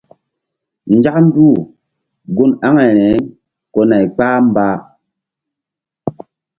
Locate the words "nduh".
1.25-1.59